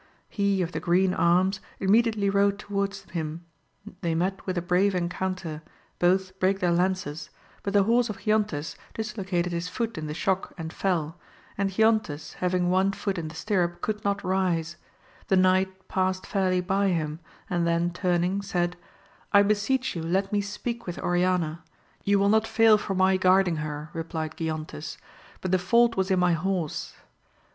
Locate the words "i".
19.31-19.43